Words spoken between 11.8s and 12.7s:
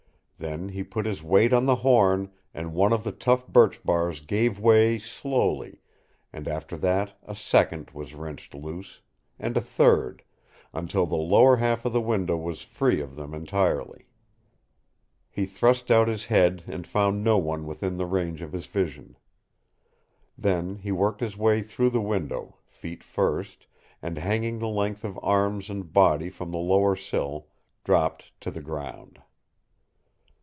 of the window was